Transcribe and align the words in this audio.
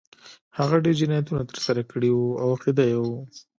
هغه 0.57 0.75
ډېر 0.85 0.95
جنایتونه 1.01 1.41
ترسره 1.51 1.81
کړي 1.91 2.09
وو 2.13 2.37
او 2.41 2.47
عقده 2.55 2.83
اي 2.89 2.95
و 3.01 3.05